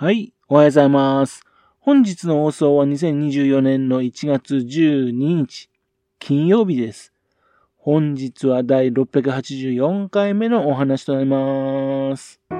[0.00, 1.42] はい、おはようございます。
[1.78, 5.68] 本日の放送は2024年の1月12日、
[6.18, 7.12] 金曜日です。
[7.76, 12.40] 本日は第684回目のお話となります。
[12.48, 12.56] こ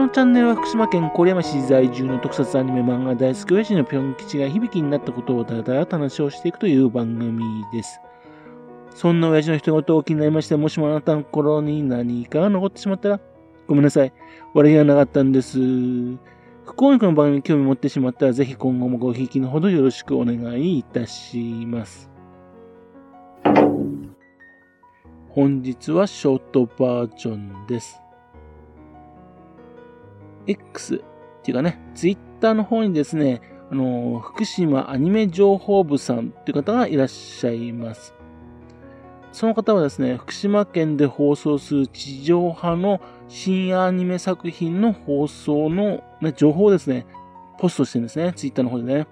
[0.00, 8.00] のチャンネルは福島県郡山市在住の特撮アニメ漫画大好き親父のぴょん吉が響きになったことをだらだらと話をしていくという番組です。
[8.94, 13.20] そんな親父の人事を気になりまして、もしもあなたの心に何かが残ってしまったら、
[13.66, 14.12] ごめんなさい。
[14.52, 15.58] 悪気がなかったんです。
[15.58, 22.10] 不幸の番組に興味持ってしまったら、ぜひ今後もごひいきのほどよろしくお願いいたします。
[25.28, 28.00] 本日はショートバージョンです。
[30.46, 30.98] X っ
[31.42, 38.14] ていうかね、Twitter の方にですね、あの、福島アニメ情報部さんっていう方がいらっしゃいます。
[39.32, 47.06] その方はですね、福島県で放送する地上波の新アニメ作品の放送の、ね、情報をですね、
[47.58, 49.06] ポストしてるんですね、ツイッターの方でね。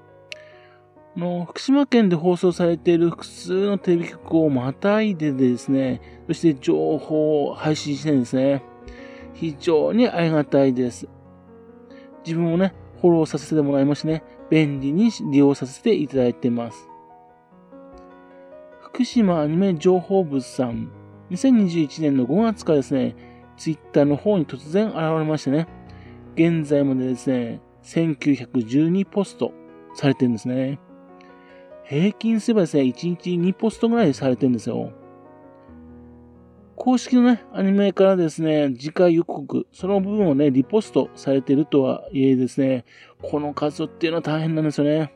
[1.17, 8.63] の福島県で放送されている複数のテレビ局をまたいでですね、そして情報を配信してるんですね。
[9.35, 11.09] 非常にありがたいです。
[12.25, 16.89] 自分もね、フォローさせてもらいましてね、便利に利用させていただいてます。
[18.81, 20.91] 福島アニメ情報部さん、
[21.31, 23.17] 2021年の5月からですね、
[23.57, 25.69] ツイッターの方に突然現れましてね、
[26.35, 29.53] 現在までですね、1912ポスト
[29.95, 30.79] されてるんですね。
[31.85, 34.93] 平均すればですね、1日2ポストぐらいでされてるんですよ。
[36.77, 42.85] 公式のね、アニメからですね、次回予告、その部分をね、リポストされてるとはいえですね、
[43.21, 45.15] この数っていうのは大変なんですよね。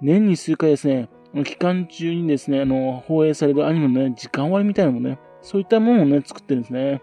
[0.00, 1.08] 年に数回ですね、
[1.44, 7.02] 期間中にですね、あの、放映されるアニメのね、時間割みたいなのもね、そういったものをね、作ってるんですね。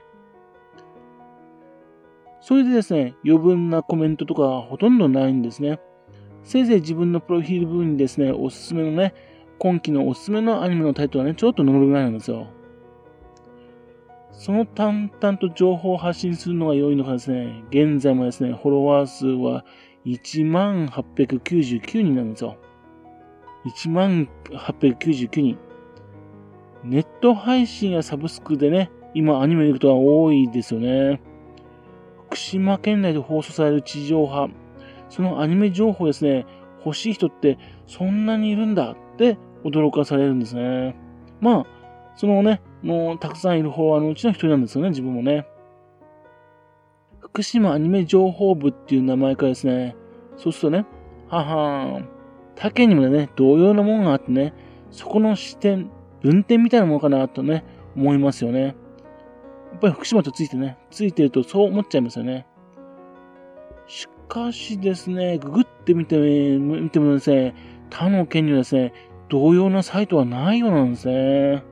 [2.45, 5.79] それでですね、余分なコメントとかほとんどないんですね。
[6.43, 9.15] せいぜい自分のプロフィール部分にですね、おすすめのね、
[9.57, 12.45] 今期のおすすめのアニメのタイトルがね、ちょっと載るぐらいなんですよ。
[14.31, 19.65] その淡々と情報を発信するのが良いのかですね、現在もですね、フォロワー数は
[20.05, 22.58] 1899人なんですよ。
[23.65, 25.58] 1万899人。
[26.83, 31.20] ネット配信やサブスクでね、今アニメ見ることが多いですよね。
[32.35, 34.49] 福島県内で放送される地上波、
[35.09, 36.45] そのアニメ情報ですね、
[36.85, 37.57] 欲しい人って
[37.87, 40.97] そんなにいるんだって驚かされるんですね。
[41.39, 41.65] まあ、
[42.17, 45.47] そのね、もうたくさんいるフォロワーのうちの一人なんですよね、自分もね。
[47.21, 49.95] 福島アニメ情報部っていう名前からですね、
[50.35, 50.85] そうするとね、
[51.29, 52.09] ははーん、
[52.57, 54.53] 他県にもね、同様のものがあってね、
[54.91, 55.89] そこの視点、
[56.21, 57.63] 分点みたいなものかなとね、
[57.95, 58.75] 思いますよね。
[59.75, 62.47] やっぱり福島とついてね、ついてるとそう思っちゃいますよね。
[63.87, 67.53] しかしですね、ググってみて見てもですね、
[67.89, 68.93] 他の県にはですね、
[69.27, 71.64] 同様なサイトはないようなんですね。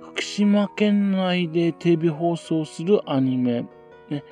[0.00, 3.64] 福島県内でテレビ放送するアニメ、
[4.10, 4.24] ね、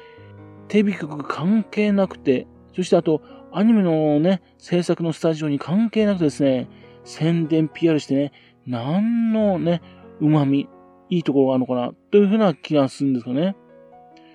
[0.66, 6.68] テレビ局関係なくて、そしてあと、アニメのね、制作のスタジオに関係なくてですね、
[7.04, 8.32] 宣伝 PR してね、
[8.66, 9.82] 何のね、
[10.20, 10.68] 旨味、
[11.10, 13.56] いいところがあるのかな、というふうな気がするんですかね。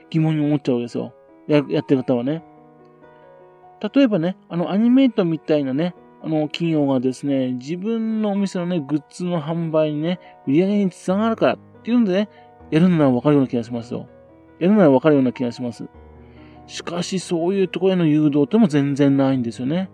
[0.10, 1.14] 疑問に思っちゃうわけですよ。
[1.48, 2.44] や、やってる方はね。
[3.94, 12.30] 例えばね、あの、アニメートみたいなね、あの、企業がですね、自分のお店のね、グッズの販売にね、売り上げにつながるからっていうんでね、
[12.72, 14.08] やるならわかるような気がしますよ。
[14.60, 15.88] やるならわかるような気がします。
[16.68, 19.90] しかし、そういうところへの誘導っても全然ないんですよね。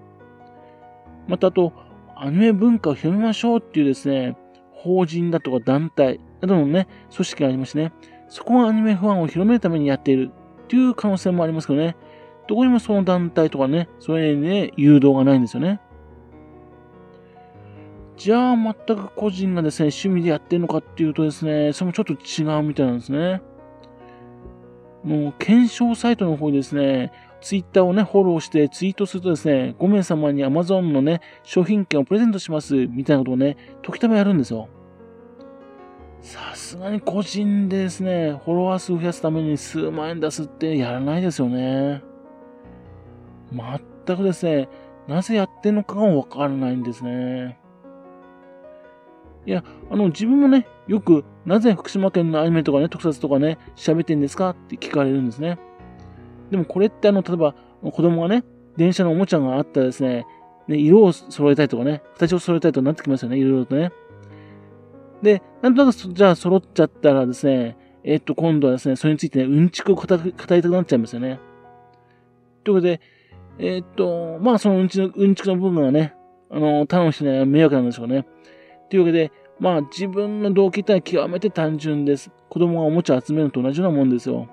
[1.27, 1.73] また、あと、
[2.15, 4.37] アニメ文化を広めましょうっていうですね、
[4.71, 7.93] 法人だとか団体などのね、組織がありましてね、
[8.27, 10.31] そこがアニメファンを広めるためにやっている
[10.63, 11.95] っていう可能性もありますけどね、
[12.47, 15.79] どこにもその団体とかね、それにね、誘導がないんですよね。
[18.17, 23.41] じゃあ、全く個人がですね、趣味でやってるのかっていうとですね、それもちょっと違うみたいなんですね。
[25.03, 27.11] もう検証サイトの方にですね、
[27.41, 34.69] ツイッターをね、フォローしてツイートするとですね、5名様に Amazon のね、商品券をプレゼントします、みたいなことをね、時たまやるんですよ。
[36.21, 42.03] さすがに個人でですね、フォロワー数増やすために数万円出すってやらないですよね。
[43.51, 44.69] 全くですね、
[45.07, 47.59] なぜやってんのかがわからないんですね。
[49.47, 55.57] いや、あの、自分もね、よく、なぜ福島県のアニメとかね、特撮とかね、喋ってんですかって聞かれるんですね。
[56.51, 58.43] でもこれってあの、例えば、子供がね、
[58.77, 60.27] 電車のおもちゃがあったらですね、
[60.67, 63.91] ね色を揃えたいとかね、形を揃えたいとなってきますよね、いろいろとね。
[65.21, 70.17] で、なんとなく、じゃあ揃っちゃったらですね、えっと、今度はですね、それについてね、うんちくを語りた
[70.61, 71.39] くなっちゃいますよね。
[72.63, 73.01] ということで、
[73.59, 76.15] えっと、まあ、そのうんちの、うんちくの部分はね、
[76.49, 78.25] あの、他の人には迷惑なんでしょうね。
[78.89, 82.31] というわけで、まあ、自分の動機ってのは極めて単純です。
[82.49, 84.47] 子供がおもちゃ集めるのと同じようなもんですよ。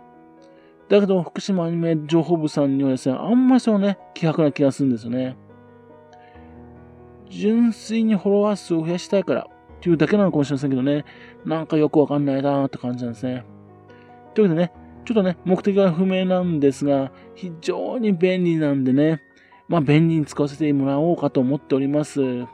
[0.89, 5.37] だけど、福島アニメ情報部さんにはですね、あんまりそのね、気迫な気がするんですよね。
[7.31, 9.47] 純粋にフォロワー数を増やしたいから
[9.79, 11.05] っていうだけなのかもしれませんけどね、
[11.45, 13.45] なんかよくわかんないなーって感じなんですね。
[14.35, 14.73] というわけでね、
[15.05, 19.23] ちょっとね、目的は不明なんですが、非常に便利なんでね、
[19.69, 22.17] まあ便利に使わせてもらおうかと思っております。
[22.17, 22.49] というわ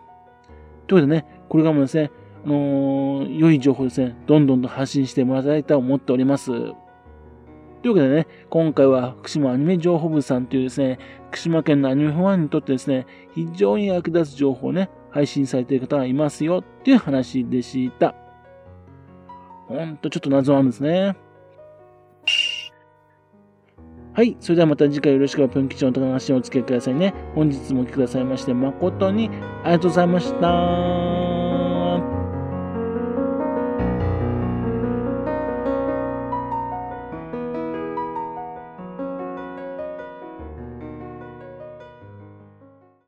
[0.86, 2.10] けでね、これからもですね、
[2.44, 6.46] あのー、良い情報ですね、どんどんと発信してもらいたいと思っております。
[6.46, 10.98] というわけでね、今回は福島アニメ情報部さんというですね、
[11.30, 18.16] 福島県のアニメファンにとってですね、非常に役立つ情報をね、配信されている方がいますよっていう話でした。
[19.68, 21.16] ほんとちょっと謎なんですね。
[24.12, 24.36] はい。
[24.40, 27.14] それではまた次回よろしくぷん吉の高橋をお付き合いくださいね。
[27.36, 29.30] 本日もお聴きくださいまして誠に
[29.62, 31.23] ありがとうございました。